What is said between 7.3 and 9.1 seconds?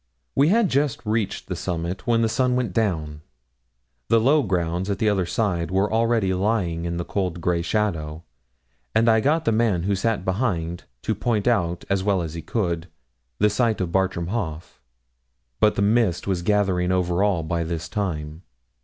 grey shadow, and